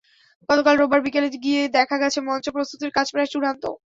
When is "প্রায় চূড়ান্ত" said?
3.11-3.63